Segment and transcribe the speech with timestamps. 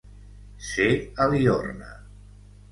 [0.69, 0.87] Ser
[1.25, 1.95] a Liorna.